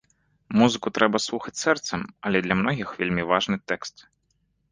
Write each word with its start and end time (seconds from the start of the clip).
Музыку 0.59 0.91
трэба 0.97 1.17
слухаць 1.25 1.53
сэрцам, 1.63 2.01
але 2.29 2.37
для 2.45 2.55
многіх 2.61 2.95
вельмі 3.01 3.27
важны 3.35 3.55
тэкст. 3.73 3.97